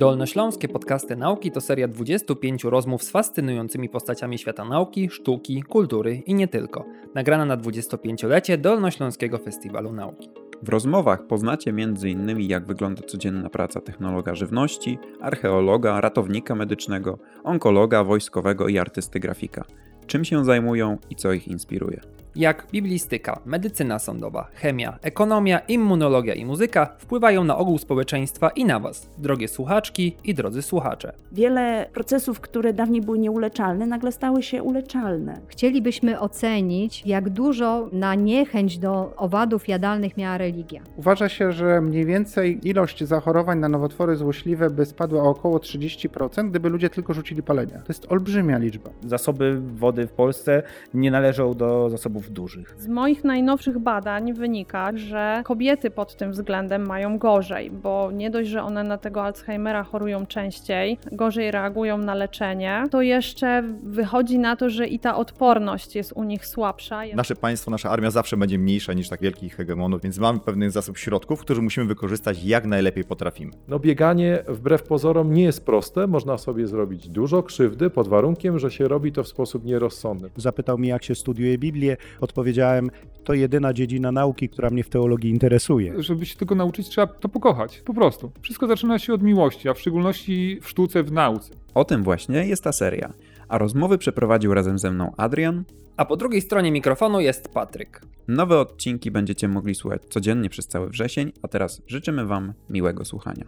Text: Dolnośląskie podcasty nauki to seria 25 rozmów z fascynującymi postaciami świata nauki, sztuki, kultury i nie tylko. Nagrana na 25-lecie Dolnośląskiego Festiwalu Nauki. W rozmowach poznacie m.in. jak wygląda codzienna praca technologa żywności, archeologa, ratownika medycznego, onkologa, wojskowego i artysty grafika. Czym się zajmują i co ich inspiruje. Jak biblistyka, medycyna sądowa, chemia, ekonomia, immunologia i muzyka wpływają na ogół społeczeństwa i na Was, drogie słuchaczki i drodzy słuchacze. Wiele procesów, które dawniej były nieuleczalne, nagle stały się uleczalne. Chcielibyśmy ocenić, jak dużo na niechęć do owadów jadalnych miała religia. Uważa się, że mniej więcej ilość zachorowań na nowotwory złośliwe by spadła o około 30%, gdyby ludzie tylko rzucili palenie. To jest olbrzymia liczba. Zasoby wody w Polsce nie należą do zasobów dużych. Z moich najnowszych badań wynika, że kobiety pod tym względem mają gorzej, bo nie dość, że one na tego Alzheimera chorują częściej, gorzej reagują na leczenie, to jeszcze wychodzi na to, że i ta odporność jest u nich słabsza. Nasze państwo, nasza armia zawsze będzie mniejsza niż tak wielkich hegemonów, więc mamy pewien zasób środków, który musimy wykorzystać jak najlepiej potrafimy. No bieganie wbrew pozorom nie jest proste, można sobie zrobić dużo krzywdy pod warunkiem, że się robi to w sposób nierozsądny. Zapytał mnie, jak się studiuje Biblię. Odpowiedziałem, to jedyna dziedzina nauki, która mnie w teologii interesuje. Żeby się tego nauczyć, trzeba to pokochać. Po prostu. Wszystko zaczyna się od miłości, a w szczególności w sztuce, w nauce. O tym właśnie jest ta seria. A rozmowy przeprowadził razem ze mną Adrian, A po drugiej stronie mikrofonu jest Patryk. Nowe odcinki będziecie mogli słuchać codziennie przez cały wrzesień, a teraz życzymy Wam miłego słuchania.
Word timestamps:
Dolnośląskie 0.00 0.68
podcasty 0.68 1.16
nauki 1.16 1.50
to 1.50 1.60
seria 1.60 1.88
25 1.88 2.64
rozmów 2.64 3.02
z 3.02 3.10
fascynującymi 3.10 3.88
postaciami 3.88 4.38
świata 4.38 4.64
nauki, 4.64 5.10
sztuki, 5.10 5.62
kultury 5.62 6.14
i 6.26 6.34
nie 6.34 6.48
tylko. 6.48 6.84
Nagrana 7.14 7.44
na 7.44 7.56
25-lecie 7.56 8.58
Dolnośląskiego 8.58 9.38
Festiwalu 9.38 9.92
Nauki. 9.92 10.30
W 10.62 10.68
rozmowach 10.68 11.26
poznacie 11.26 11.70
m.in. 11.70 12.40
jak 12.40 12.66
wygląda 12.66 13.02
codzienna 13.02 13.50
praca 13.50 13.80
technologa 13.80 14.34
żywności, 14.34 14.98
archeologa, 15.20 16.00
ratownika 16.00 16.54
medycznego, 16.54 17.18
onkologa, 17.44 18.04
wojskowego 18.04 18.68
i 18.68 18.78
artysty 18.78 19.20
grafika. 19.20 19.64
Czym 20.06 20.24
się 20.24 20.44
zajmują 20.44 20.98
i 21.10 21.16
co 21.16 21.32
ich 21.32 21.48
inspiruje. 21.48 22.00
Jak 22.36 22.66
biblistyka, 22.72 23.40
medycyna 23.44 23.98
sądowa, 23.98 24.48
chemia, 24.54 24.98
ekonomia, 25.02 25.58
immunologia 25.58 26.34
i 26.34 26.44
muzyka 26.44 26.96
wpływają 26.98 27.44
na 27.44 27.56
ogół 27.56 27.78
społeczeństwa 27.78 28.50
i 28.50 28.64
na 28.64 28.80
Was, 28.80 29.10
drogie 29.18 29.48
słuchaczki 29.48 30.16
i 30.24 30.34
drodzy 30.34 30.62
słuchacze. 30.62 31.12
Wiele 31.32 31.86
procesów, 31.92 32.40
które 32.40 32.72
dawniej 32.72 33.02
były 33.02 33.18
nieuleczalne, 33.18 33.86
nagle 33.86 34.12
stały 34.12 34.42
się 34.42 34.62
uleczalne. 34.62 35.40
Chcielibyśmy 35.48 36.20
ocenić, 36.20 37.06
jak 37.06 37.28
dużo 37.28 37.88
na 37.92 38.14
niechęć 38.14 38.78
do 38.78 39.16
owadów 39.16 39.68
jadalnych 39.68 40.16
miała 40.16 40.38
religia. 40.38 40.82
Uważa 40.96 41.28
się, 41.28 41.52
że 41.52 41.80
mniej 41.80 42.06
więcej 42.06 42.68
ilość 42.68 43.04
zachorowań 43.04 43.58
na 43.58 43.68
nowotwory 43.68 44.16
złośliwe 44.16 44.70
by 44.70 44.86
spadła 44.86 45.22
o 45.22 45.30
około 45.30 45.58
30%, 45.58 46.50
gdyby 46.50 46.68
ludzie 46.68 46.90
tylko 46.90 47.14
rzucili 47.14 47.42
palenie. 47.42 47.72
To 47.72 47.84
jest 47.88 48.12
olbrzymia 48.12 48.58
liczba. 48.58 48.90
Zasoby 49.06 49.60
wody 49.60 50.06
w 50.06 50.12
Polsce 50.12 50.62
nie 50.94 51.10
należą 51.10 51.54
do 51.54 51.90
zasobów 51.90 52.19
dużych. 52.28 52.74
Z 52.78 52.88
moich 52.88 53.24
najnowszych 53.24 53.78
badań 53.78 54.32
wynika, 54.32 54.90
że 54.94 55.42
kobiety 55.44 55.90
pod 55.90 56.16
tym 56.16 56.32
względem 56.32 56.86
mają 56.86 57.18
gorzej, 57.18 57.70
bo 57.70 58.10
nie 58.12 58.30
dość, 58.30 58.50
że 58.50 58.62
one 58.62 58.84
na 58.84 58.98
tego 58.98 59.24
Alzheimera 59.24 59.84
chorują 59.84 60.26
częściej, 60.26 60.98
gorzej 61.12 61.50
reagują 61.50 61.98
na 61.98 62.14
leczenie, 62.14 62.84
to 62.90 63.02
jeszcze 63.02 63.62
wychodzi 63.82 64.38
na 64.38 64.56
to, 64.56 64.70
że 64.70 64.86
i 64.86 64.98
ta 64.98 65.16
odporność 65.16 65.96
jest 65.96 66.12
u 66.12 66.24
nich 66.24 66.46
słabsza. 66.46 67.00
Nasze 67.14 67.36
państwo, 67.36 67.70
nasza 67.70 67.90
armia 67.90 68.10
zawsze 68.10 68.36
będzie 68.36 68.58
mniejsza 68.58 68.92
niż 68.92 69.08
tak 69.08 69.20
wielkich 69.20 69.56
hegemonów, 69.56 70.02
więc 70.02 70.18
mamy 70.18 70.40
pewien 70.40 70.70
zasób 70.70 70.98
środków, 70.98 71.40
który 71.40 71.62
musimy 71.62 71.86
wykorzystać 71.86 72.44
jak 72.44 72.66
najlepiej 72.66 73.04
potrafimy. 73.04 73.52
No 73.68 73.78
bieganie 73.78 74.44
wbrew 74.48 74.82
pozorom 74.82 75.32
nie 75.32 75.42
jest 75.42 75.66
proste, 75.66 76.06
można 76.06 76.38
sobie 76.38 76.66
zrobić 76.66 77.08
dużo 77.08 77.42
krzywdy 77.42 77.90
pod 77.90 78.08
warunkiem, 78.08 78.58
że 78.58 78.70
się 78.70 78.88
robi 78.88 79.12
to 79.12 79.22
w 79.24 79.28
sposób 79.28 79.64
nierozsądny. 79.64 80.30
Zapytał 80.36 80.78
mnie, 80.78 80.88
jak 80.88 81.04
się 81.04 81.14
studiuje 81.14 81.58
Biblię. 81.58 81.96
Odpowiedziałem, 82.20 82.90
to 83.24 83.34
jedyna 83.34 83.72
dziedzina 83.72 84.12
nauki, 84.12 84.48
która 84.48 84.70
mnie 84.70 84.84
w 84.84 84.88
teologii 84.88 85.30
interesuje. 85.30 86.02
Żeby 86.02 86.26
się 86.26 86.36
tego 86.36 86.54
nauczyć, 86.54 86.88
trzeba 86.88 87.06
to 87.06 87.28
pokochać. 87.28 87.82
Po 87.84 87.94
prostu. 87.94 88.32
Wszystko 88.42 88.66
zaczyna 88.66 88.98
się 88.98 89.14
od 89.14 89.22
miłości, 89.22 89.68
a 89.68 89.74
w 89.74 89.80
szczególności 89.80 90.58
w 90.62 90.68
sztuce, 90.68 91.02
w 91.02 91.12
nauce. 91.12 91.54
O 91.74 91.84
tym 91.84 92.02
właśnie 92.02 92.46
jest 92.46 92.64
ta 92.64 92.72
seria. 92.72 93.12
A 93.48 93.58
rozmowy 93.58 93.98
przeprowadził 93.98 94.54
razem 94.54 94.78
ze 94.78 94.90
mną 94.90 95.12
Adrian, 95.16 95.64
A 95.96 96.04
po 96.04 96.16
drugiej 96.16 96.40
stronie 96.40 96.72
mikrofonu 96.72 97.20
jest 97.20 97.48
Patryk. 97.48 98.00
Nowe 98.28 98.58
odcinki 98.58 99.10
będziecie 99.10 99.48
mogli 99.48 99.74
słuchać 99.74 100.02
codziennie 100.10 100.50
przez 100.50 100.66
cały 100.66 100.88
wrzesień, 100.88 101.32
a 101.42 101.48
teraz 101.48 101.82
życzymy 101.86 102.26
Wam 102.26 102.52
miłego 102.70 103.04
słuchania. 103.04 103.44